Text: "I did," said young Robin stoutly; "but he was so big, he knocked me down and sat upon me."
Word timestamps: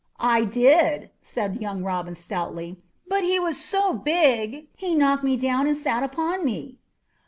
"I 0.19 0.45
did," 0.45 1.11
said 1.21 1.61
young 1.61 1.83
Robin 1.83 2.15
stoutly; 2.15 2.81
"but 3.07 3.23
he 3.23 3.39
was 3.39 3.63
so 3.63 3.93
big, 3.93 4.67
he 4.75 4.95
knocked 4.95 5.23
me 5.23 5.37
down 5.37 5.67
and 5.67 5.77
sat 5.77 6.01
upon 6.01 6.43
me." 6.43 6.79